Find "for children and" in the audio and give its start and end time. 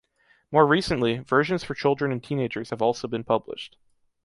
1.63-2.23